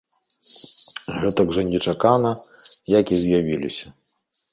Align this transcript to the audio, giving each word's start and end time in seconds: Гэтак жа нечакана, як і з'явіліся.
Гэтак 1.25 1.47
жа 1.57 1.61
нечакана, 1.67 2.31
як 2.99 3.05
і 3.15 3.19
з'явіліся. 3.25 3.93